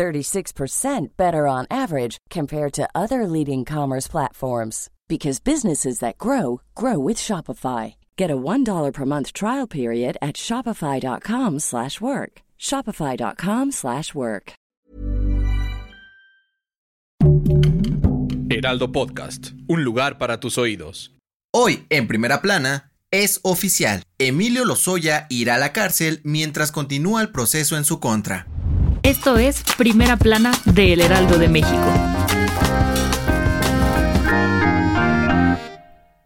36% 0.00 1.08
better 1.18 1.46
on 1.46 1.66
average 1.70 2.16
compared 2.30 2.72
to 2.72 2.88
other 2.94 3.26
leading 3.26 3.66
commerce 3.66 4.08
platforms 4.08 4.88
because 5.08 5.40
businesses 5.40 5.98
that 5.98 6.16
grow 6.16 6.62
grow 6.74 6.98
with 6.98 7.18
Shopify. 7.18 7.96
Get 8.16 8.30
a 8.30 8.36
$1 8.36 8.92
per 8.92 9.04
month 9.04 9.34
trial 9.34 9.66
period 9.66 10.16
at 10.22 10.36
shopify.com/work. 10.36 12.40
shopify.com/work. 12.58 14.52
Heraldo 18.50 18.92
Podcast, 18.92 19.52
un 19.68 19.84
lugar 19.84 20.18
para 20.18 20.40
tus 20.40 20.58
oídos. 20.58 21.14
Hoy, 21.52 21.84
en 21.90 22.06
primera 22.06 22.40
plana, 22.40 22.92
es 23.10 23.40
oficial. 23.42 24.02
Emilio 24.18 24.64
Lozoya 24.64 25.26
irá 25.28 25.56
a 25.56 25.58
la 25.58 25.72
cárcel 25.72 26.20
mientras 26.24 26.72
continúa 26.72 27.20
el 27.22 27.30
proceso 27.30 27.76
en 27.76 27.84
su 27.84 28.00
contra. 28.00 28.46
Esto 29.10 29.38
es 29.38 29.64
Primera 29.76 30.16
Plana 30.16 30.52
de 30.66 30.92
El 30.92 31.00
Heraldo 31.00 31.36
de 31.36 31.48
México. 31.48 31.92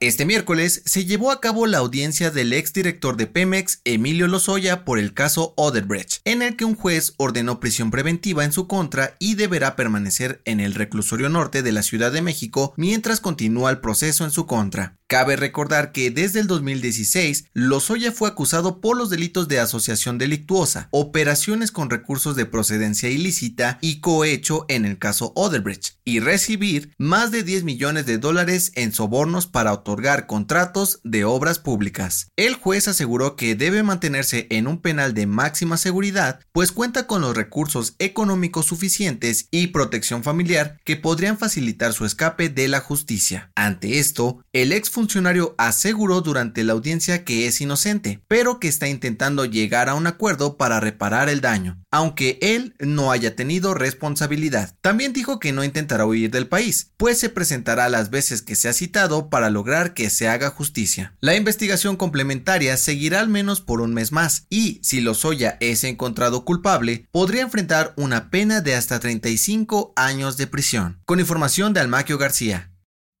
Este 0.00 0.24
miércoles 0.24 0.82
se 0.84 1.04
llevó 1.04 1.30
a 1.30 1.40
cabo 1.40 1.68
la 1.68 1.78
audiencia 1.78 2.32
del 2.32 2.52
exdirector 2.52 3.16
de 3.16 3.28
Pemex, 3.28 3.82
Emilio 3.84 4.26
Lozoya, 4.26 4.84
por 4.84 4.98
el 4.98 5.14
caso 5.14 5.54
Odebrecht, 5.56 6.22
en 6.24 6.42
el 6.42 6.56
que 6.56 6.64
un 6.64 6.74
juez 6.74 7.14
ordenó 7.18 7.60
prisión 7.60 7.92
preventiva 7.92 8.44
en 8.44 8.50
su 8.50 8.66
contra 8.66 9.14
y 9.20 9.36
deberá 9.36 9.76
permanecer 9.76 10.42
en 10.44 10.58
el 10.58 10.74
reclusorio 10.74 11.28
norte 11.28 11.62
de 11.62 11.70
la 11.70 11.84
Ciudad 11.84 12.10
de 12.10 12.20
México 12.20 12.74
mientras 12.76 13.20
continúa 13.20 13.70
el 13.70 13.78
proceso 13.78 14.24
en 14.24 14.32
su 14.32 14.46
contra. 14.46 14.98
Cabe 15.12 15.36
recordar 15.36 15.92
que 15.92 16.10
desde 16.10 16.40
el 16.40 16.46
2016, 16.46 17.44
Lozoya 17.52 18.12
fue 18.12 18.30
acusado 18.30 18.80
por 18.80 18.96
los 18.96 19.10
delitos 19.10 19.46
de 19.46 19.60
asociación 19.60 20.16
delictuosa, 20.16 20.88
operaciones 20.90 21.70
con 21.70 21.90
recursos 21.90 22.34
de 22.34 22.46
procedencia 22.46 23.10
ilícita 23.10 23.76
y 23.82 24.00
cohecho 24.00 24.64
en 24.68 24.86
el 24.86 24.96
caso 24.96 25.34
Odebrecht, 25.36 25.96
y 26.06 26.20
recibir 26.20 26.94
más 26.96 27.30
de 27.30 27.42
10 27.42 27.64
millones 27.64 28.06
de 28.06 28.16
dólares 28.16 28.72
en 28.74 28.94
sobornos 28.94 29.46
para 29.46 29.74
otorgar 29.74 30.26
contratos 30.26 31.00
de 31.04 31.26
obras 31.26 31.58
públicas. 31.58 32.28
El 32.36 32.54
juez 32.54 32.88
aseguró 32.88 33.36
que 33.36 33.54
debe 33.54 33.82
mantenerse 33.82 34.46
en 34.48 34.66
un 34.66 34.80
penal 34.80 35.12
de 35.12 35.26
máxima 35.26 35.76
seguridad, 35.76 36.40
pues 36.52 36.72
cuenta 36.72 37.06
con 37.06 37.20
los 37.20 37.36
recursos 37.36 37.96
económicos 37.98 38.64
suficientes 38.64 39.48
y 39.50 39.66
protección 39.66 40.22
familiar 40.22 40.78
que 40.86 40.96
podrían 40.96 41.36
facilitar 41.36 41.92
su 41.92 42.06
escape 42.06 42.48
de 42.48 42.68
la 42.68 42.80
justicia. 42.80 43.52
Ante 43.54 43.98
esto, 43.98 44.42
el 44.54 44.72
ex 44.72 44.88
funcionario 45.02 45.56
aseguró 45.58 46.20
durante 46.20 46.62
la 46.62 46.74
audiencia 46.74 47.24
que 47.24 47.48
es 47.48 47.60
inocente, 47.60 48.22
pero 48.28 48.60
que 48.60 48.68
está 48.68 48.86
intentando 48.86 49.44
llegar 49.44 49.88
a 49.88 49.96
un 49.96 50.06
acuerdo 50.06 50.56
para 50.56 50.78
reparar 50.78 51.28
el 51.28 51.40
daño, 51.40 51.82
aunque 51.90 52.38
él 52.40 52.76
no 52.78 53.10
haya 53.10 53.34
tenido 53.34 53.74
responsabilidad. 53.74 54.76
También 54.80 55.12
dijo 55.12 55.40
que 55.40 55.50
no 55.50 55.64
intentará 55.64 56.06
huir 56.06 56.30
del 56.30 56.46
país, 56.46 56.92
pues 56.96 57.18
se 57.18 57.30
presentará 57.30 57.88
las 57.88 58.10
veces 58.10 58.42
que 58.42 58.54
se 58.54 58.68
ha 58.68 58.72
citado 58.72 59.28
para 59.28 59.50
lograr 59.50 59.92
que 59.92 60.08
se 60.08 60.28
haga 60.28 60.50
justicia. 60.50 61.16
La 61.20 61.34
investigación 61.34 61.96
complementaria 61.96 62.76
seguirá 62.76 63.18
al 63.18 63.28
menos 63.28 63.60
por 63.60 63.80
un 63.80 63.94
mes 63.94 64.12
más, 64.12 64.46
y 64.50 64.78
si 64.84 65.00
Lozoya 65.00 65.56
es 65.58 65.82
encontrado 65.82 66.44
culpable, 66.44 67.08
podría 67.10 67.42
enfrentar 67.42 67.92
una 67.96 68.30
pena 68.30 68.60
de 68.60 68.76
hasta 68.76 69.00
35 69.00 69.94
años 69.96 70.36
de 70.36 70.46
prisión. 70.46 71.00
Con 71.06 71.18
información 71.18 71.72
de 71.72 71.80
Almaquio 71.80 72.18
García. 72.18 72.68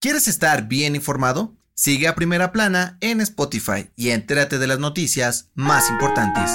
¿Quieres 0.00 0.28
estar 0.28 0.68
bien 0.68 0.94
informado? 0.94 1.57
Sigue 1.80 2.08
a 2.08 2.16
Primera 2.16 2.50
Plana 2.50 2.98
en 3.00 3.20
Spotify 3.20 3.88
y 3.94 4.10
entérate 4.10 4.58
de 4.58 4.66
las 4.66 4.80
noticias 4.80 5.52
más 5.54 5.88
importantes. 5.90 6.50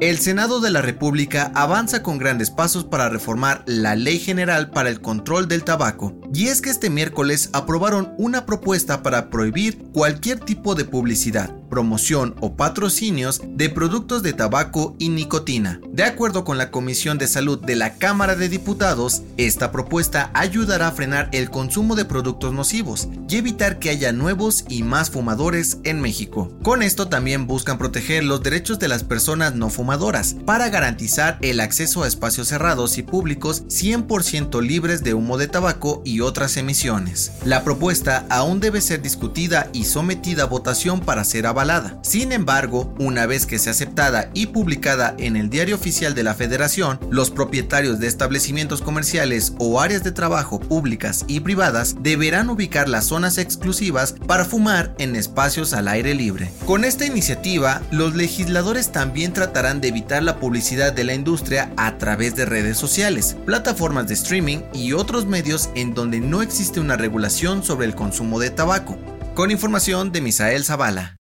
El 0.00 0.18
Senado 0.18 0.58
de 0.58 0.72
la 0.72 0.82
República 0.82 1.52
avanza 1.54 2.02
con 2.02 2.18
grandes 2.18 2.50
pasos 2.50 2.82
para 2.82 3.08
reformar 3.08 3.62
la 3.64 3.94
Ley 3.94 4.18
General 4.18 4.70
para 4.70 4.90
el 4.90 5.00
Control 5.00 5.46
del 5.46 5.62
Tabaco. 5.62 6.17
Y 6.34 6.48
es 6.48 6.60
que 6.60 6.70
este 6.70 6.90
miércoles 6.90 7.48
aprobaron 7.52 8.12
una 8.18 8.44
propuesta 8.44 9.02
para 9.02 9.30
prohibir 9.30 9.78
cualquier 9.92 10.38
tipo 10.40 10.74
de 10.74 10.84
publicidad, 10.84 11.50
promoción 11.70 12.34
o 12.40 12.54
patrocinios 12.54 13.40
de 13.46 13.70
productos 13.70 14.22
de 14.22 14.34
tabaco 14.34 14.94
y 14.98 15.08
nicotina. 15.08 15.80
De 15.90 16.04
acuerdo 16.04 16.44
con 16.44 16.58
la 16.58 16.70
Comisión 16.70 17.18
de 17.18 17.26
Salud 17.26 17.58
de 17.58 17.76
la 17.76 17.94
Cámara 17.94 18.36
de 18.36 18.48
Diputados, 18.48 19.22
esta 19.36 19.72
propuesta 19.72 20.30
ayudará 20.34 20.88
a 20.88 20.92
frenar 20.92 21.28
el 21.32 21.50
consumo 21.50 21.96
de 21.96 22.04
productos 22.04 22.52
nocivos 22.52 23.08
y 23.28 23.36
evitar 23.36 23.78
que 23.78 23.90
haya 23.90 24.12
nuevos 24.12 24.64
y 24.68 24.82
más 24.82 25.10
fumadores 25.10 25.78
en 25.84 26.00
México. 26.00 26.52
Con 26.62 26.82
esto 26.82 27.08
también 27.08 27.46
buscan 27.46 27.78
proteger 27.78 28.24
los 28.24 28.42
derechos 28.42 28.78
de 28.78 28.88
las 28.88 29.02
personas 29.02 29.54
no 29.54 29.70
fumadoras 29.70 30.36
para 30.44 30.68
garantizar 30.68 31.38
el 31.40 31.60
acceso 31.60 32.02
a 32.02 32.08
espacios 32.08 32.48
cerrados 32.48 32.98
y 32.98 33.02
públicos 33.02 33.64
100% 33.68 34.62
libres 34.62 35.02
de 35.02 35.14
humo 35.14 35.38
de 35.38 35.48
tabaco 35.48 36.02
y 36.04 36.17
otras 36.20 36.56
emisiones. 36.56 37.32
La 37.44 37.64
propuesta 37.64 38.26
aún 38.30 38.60
debe 38.60 38.80
ser 38.80 39.02
discutida 39.02 39.68
y 39.72 39.84
sometida 39.84 40.44
a 40.44 40.46
votación 40.46 41.00
para 41.00 41.24
ser 41.24 41.46
avalada. 41.46 41.98
Sin 42.02 42.32
embargo, 42.32 42.94
una 42.98 43.26
vez 43.26 43.46
que 43.46 43.58
sea 43.58 43.72
aceptada 43.72 44.30
y 44.34 44.46
publicada 44.46 45.14
en 45.18 45.36
el 45.36 45.50
Diario 45.50 45.76
Oficial 45.76 46.14
de 46.14 46.22
la 46.22 46.34
Federación, 46.34 46.98
los 47.10 47.30
propietarios 47.30 47.98
de 47.98 48.06
establecimientos 48.06 48.82
comerciales 48.82 49.52
o 49.58 49.80
áreas 49.80 50.04
de 50.04 50.12
trabajo 50.12 50.60
públicas 50.60 51.24
y 51.28 51.40
privadas 51.40 51.96
deberán 52.00 52.50
ubicar 52.50 52.88
las 52.88 53.06
zonas 53.06 53.38
exclusivas 53.38 54.14
para 54.26 54.44
fumar 54.44 54.94
en 54.98 55.16
espacios 55.16 55.72
al 55.72 55.88
aire 55.88 56.14
libre. 56.14 56.50
Con 56.66 56.84
esta 56.84 57.06
iniciativa, 57.06 57.82
los 57.90 58.14
legisladores 58.14 58.92
también 58.92 59.32
tratarán 59.32 59.80
de 59.80 59.88
evitar 59.88 60.22
la 60.22 60.38
publicidad 60.38 60.92
de 60.92 61.04
la 61.04 61.14
industria 61.14 61.72
a 61.76 61.98
través 61.98 62.36
de 62.36 62.44
redes 62.44 62.76
sociales, 62.76 63.36
plataformas 63.46 64.08
de 64.08 64.14
streaming 64.14 64.58
y 64.72 64.92
otros 64.92 65.26
medios 65.26 65.70
en 65.74 65.94
donde 66.08 66.26
no 66.26 66.40
existe 66.40 66.80
una 66.80 66.96
regulación 66.96 67.62
sobre 67.62 67.86
el 67.86 67.94
consumo 67.94 68.40
de 68.40 68.48
tabaco. 68.48 68.96
Con 69.34 69.50
información 69.50 70.10
de 70.10 70.22
Misael 70.22 70.64
Zavala. 70.64 71.18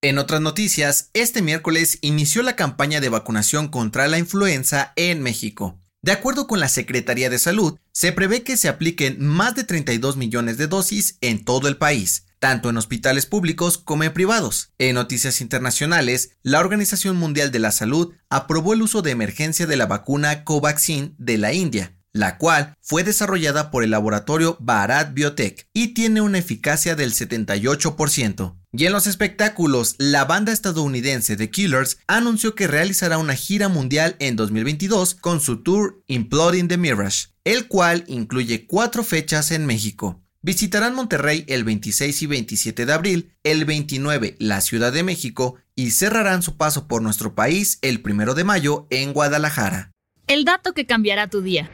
En 0.00 0.16
otras 0.16 0.40
noticias, 0.40 1.10
este 1.12 1.42
miércoles 1.42 1.98
inició 2.00 2.42
la 2.42 2.56
campaña 2.56 3.02
de 3.02 3.10
vacunación 3.10 3.68
contra 3.68 4.08
la 4.08 4.18
influenza 4.18 4.94
en 4.96 5.20
México. 5.20 5.78
De 6.00 6.12
acuerdo 6.12 6.46
con 6.46 6.58
la 6.58 6.70
Secretaría 6.70 7.28
de 7.28 7.38
Salud, 7.38 7.78
se 7.92 8.12
prevé 8.12 8.44
que 8.44 8.56
se 8.56 8.68
apliquen 8.68 9.22
más 9.22 9.56
de 9.56 9.64
32 9.64 10.16
millones 10.16 10.56
de 10.56 10.68
dosis 10.68 11.18
en 11.20 11.44
todo 11.44 11.68
el 11.68 11.76
país, 11.76 12.24
tanto 12.38 12.70
en 12.70 12.78
hospitales 12.78 13.26
públicos 13.26 13.76
como 13.76 14.04
en 14.04 14.14
privados. 14.14 14.70
En 14.78 14.94
noticias 14.94 15.42
internacionales, 15.42 16.30
la 16.42 16.60
Organización 16.60 17.18
Mundial 17.18 17.52
de 17.52 17.58
la 17.58 17.72
Salud 17.72 18.14
aprobó 18.30 18.72
el 18.72 18.80
uso 18.80 19.02
de 19.02 19.10
emergencia 19.10 19.66
de 19.66 19.76
la 19.76 19.84
vacuna 19.84 20.44
Covaxin 20.44 21.14
de 21.18 21.36
la 21.36 21.52
India, 21.52 21.94
la 22.14 22.38
cual 22.38 22.74
fue 22.80 23.04
desarrollada 23.04 23.70
por 23.70 23.84
el 23.84 23.90
laboratorio 23.90 24.56
Bharat 24.60 25.12
Biotech 25.12 25.68
y 25.74 25.88
tiene 25.88 26.22
una 26.22 26.38
eficacia 26.38 26.94
del 26.94 27.12
78%. 27.12 28.56
Y 28.72 28.86
en 28.86 28.92
los 28.92 29.06
espectáculos, 29.06 29.96
la 29.98 30.24
banda 30.24 30.52
estadounidense 30.52 31.36
The 31.36 31.50
Killers 31.50 31.98
anunció 32.06 32.54
que 32.54 32.66
realizará 32.66 33.18
una 33.18 33.34
gira 33.34 33.68
mundial 33.68 34.16
en 34.20 34.36
2022 34.36 35.16
con 35.16 35.40
su 35.40 35.62
tour 35.62 36.02
Imploding 36.06 36.68
the 36.68 36.78
Mirage, 36.78 37.26
el 37.44 37.68
cual 37.68 38.04
incluye 38.06 38.66
cuatro 38.66 39.04
fechas 39.04 39.50
en 39.50 39.66
México. 39.66 40.22
Visitarán 40.40 40.94
Monterrey 40.94 41.44
el 41.48 41.64
26 41.64 42.22
y 42.22 42.26
27 42.26 42.86
de 42.86 42.92
abril, 42.92 43.32
el 43.44 43.64
29 43.64 44.36
la 44.38 44.60
Ciudad 44.60 44.92
de 44.92 45.02
México 45.02 45.56
y 45.74 45.90
cerrarán 45.90 46.42
su 46.42 46.56
paso 46.56 46.86
por 46.86 47.00
nuestro 47.02 47.34
país 47.34 47.78
el 47.82 48.02
1 48.04 48.34
de 48.34 48.44
mayo 48.44 48.86
en 48.90 49.12
Guadalajara. 49.12 49.90
El 50.26 50.44
dato 50.44 50.72
que 50.74 50.86
cambiará 50.86 51.28
tu 51.28 51.40
día. 51.40 51.70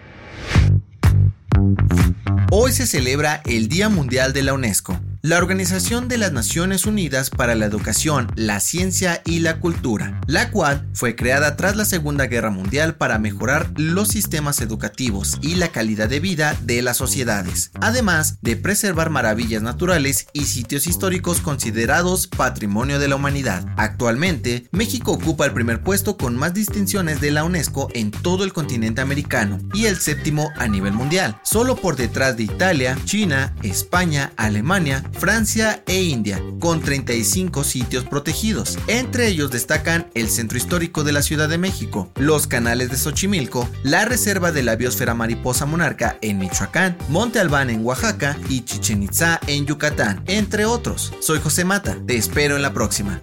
Hoy 2.52 2.72
se 2.72 2.84
celebra 2.84 3.42
el 3.46 3.68
Día 3.68 3.88
Mundial 3.88 4.32
de 4.32 4.42
la 4.42 4.54
UNESCO. 4.54 4.98
La 5.22 5.36
Organización 5.36 6.08
de 6.08 6.16
las 6.16 6.32
Naciones 6.32 6.86
Unidas 6.86 7.28
para 7.28 7.54
la 7.54 7.66
Educación, 7.66 8.32
la 8.36 8.58
Ciencia 8.58 9.20
y 9.26 9.40
la 9.40 9.60
Cultura, 9.60 10.18
la 10.26 10.50
cual 10.50 10.88
fue 10.94 11.14
creada 11.14 11.56
tras 11.56 11.76
la 11.76 11.84
Segunda 11.84 12.26
Guerra 12.26 12.48
Mundial 12.50 12.94
para 12.94 13.18
mejorar 13.18 13.70
los 13.76 14.08
sistemas 14.08 14.62
educativos 14.62 15.38
y 15.42 15.56
la 15.56 15.68
calidad 15.68 16.08
de 16.08 16.20
vida 16.20 16.56
de 16.62 16.80
las 16.80 16.96
sociedades, 16.96 17.70
además 17.82 18.38
de 18.40 18.56
preservar 18.56 19.10
maravillas 19.10 19.60
naturales 19.60 20.26
y 20.32 20.44
sitios 20.44 20.86
históricos 20.86 21.40
considerados 21.40 22.26
patrimonio 22.26 22.98
de 22.98 23.08
la 23.08 23.16
humanidad. 23.16 23.66
Actualmente, 23.76 24.68
México 24.72 25.12
ocupa 25.12 25.44
el 25.44 25.52
primer 25.52 25.82
puesto 25.82 26.16
con 26.16 26.34
más 26.34 26.54
distinciones 26.54 27.20
de 27.20 27.30
la 27.30 27.44
UNESCO 27.44 27.88
en 27.92 28.10
todo 28.10 28.42
el 28.42 28.54
continente 28.54 29.02
americano 29.02 29.58
y 29.74 29.84
el 29.84 29.96
séptimo 29.96 30.50
a 30.56 30.66
nivel 30.66 30.94
mundial, 30.94 31.38
solo 31.42 31.76
por 31.76 31.96
detrás 31.96 32.38
de 32.38 32.44
Italia, 32.44 32.96
China, 33.04 33.54
España, 33.62 34.32
Alemania, 34.38 35.04
Francia 35.12 35.82
e 35.86 36.02
India, 36.02 36.42
con 36.58 36.80
35 36.80 37.64
sitios 37.64 38.04
protegidos. 38.04 38.78
Entre 38.86 39.28
ellos 39.28 39.50
destacan 39.50 40.08
el 40.14 40.28
Centro 40.28 40.58
Histórico 40.58 41.04
de 41.04 41.12
la 41.12 41.22
Ciudad 41.22 41.48
de 41.48 41.58
México, 41.58 42.10
los 42.16 42.46
canales 42.46 42.90
de 42.90 42.96
Xochimilco, 42.96 43.68
la 43.82 44.04
Reserva 44.04 44.52
de 44.52 44.62
la 44.62 44.76
Biosfera 44.76 45.14
Mariposa 45.14 45.66
Monarca 45.66 46.18
en 46.20 46.38
Michoacán, 46.38 46.96
Monte 47.08 47.38
Albán 47.40 47.70
en 47.70 47.84
Oaxaca 47.84 48.36
y 48.48 48.62
Chichen 48.62 49.02
Itza 49.02 49.40
en 49.46 49.66
Yucatán, 49.66 50.22
entre 50.26 50.64
otros. 50.64 51.12
Soy 51.20 51.40
José 51.40 51.64
Mata, 51.64 51.96
te 52.06 52.16
espero 52.16 52.56
en 52.56 52.62
la 52.62 52.72
próxima. 52.72 53.22